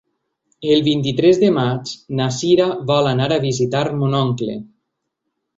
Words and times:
El 0.75 0.79
vint-i-tres 0.87 1.41
de 1.43 1.51
maig 1.57 1.93
na 2.21 2.29
Sira 2.37 2.67
vol 2.93 3.13
anar 3.13 3.31
a 3.37 3.41
visitar 3.47 3.85
mon 4.01 4.21
oncle. 4.23 4.57